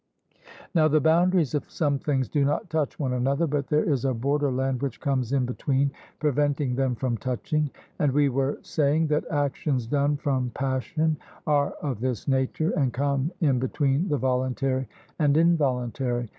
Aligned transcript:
Now 0.73 0.87
the 0.87 0.99
boundaries 0.99 1.53
of 1.53 1.69
some 1.69 1.99
things 1.99 2.27
do 2.27 2.43
not 2.43 2.71
touch 2.71 2.97
one 2.97 3.13
another, 3.13 3.45
but 3.45 3.67
there 3.67 3.83
is 3.83 4.03
a 4.03 4.15
borderland 4.15 4.81
which 4.81 4.99
comes 4.99 5.31
in 5.31 5.45
between, 5.45 5.91
preventing 6.17 6.73
them 6.73 6.95
from 6.95 7.17
touching. 7.17 7.69
And 7.99 8.11
we 8.11 8.27
were 8.27 8.57
saying 8.63 9.09
that 9.09 9.27
actions 9.29 9.85
done 9.85 10.17
from 10.17 10.49
passion 10.55 11.17
are 11.45 11.73
of 11.83 11.99
this 11.99 12.27
nature, 12.27 12.71
and 12.71 12.91
come 12.91 13.31
in 13.41 13.59
between 13.59 14.07
the 14.09 14.17
voluntary 14.17 14.87
and 15.19 15.37
involuntary. 15.37 16.29